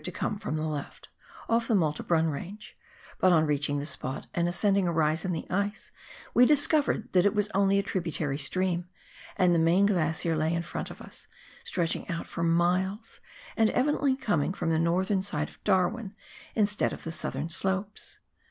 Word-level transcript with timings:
21 0.01 0.03
to 0.15 0.19
come 0.19 0.39
from 0.39 0.55
the 0.55 0.65
left, 0.65 1.09
off 1.47 1.67
the 1.67 1.75
Malta 1.75 2.01
Brun 2.01 2.25
Eange, 2.25 2.73
but 3.19 3.31
on 3.31 3.45
reaching 3.45 3.77
the 3.77 3.85
spot 3.85 4.25
and 4.33 4.49
ascending 4.49 4.87
a 4.87 4.91
rise 4.91 5.23
in 5.23 5.31
the 5.31 5.45
ice, 5.47 5.91
we 6.33 6.43
disco 6.47 6.81
vered 6.81 7.11
that 7.11 7.23
it 7.23 7.35
was 7.35 7.49
only 7.53 7.77
a 7.77 7.83
tributary 7.83 8.39
stream, 8.39 8.89
and 9.37 9.53
the 9.53 9.59
main 9.59 9.85
glacier 9.85 10.35
lay 10.35 10.55
in 10.55 10.63
front 10.63 10.89
of 10.89 11.03
us, 11.03 11.27
stretching 11.63 12.09
out 12.09 12.25
for 12.25 12.41
miles, 12.41 13.19
and 13.55 13.69
evidently 13.69 14.15
coming 14.15 14.53
from 14.55 14.71
the 14.71 14.79
northern 14.79 15.21
side 15.21 15.49
of 15.49 15.63
Darwin 15.63 16.15
instead 16.55 16.93
of 16.93 17.03
the 17.03 17.11
southern 17.11 17.51
slopes. 17.51 18.17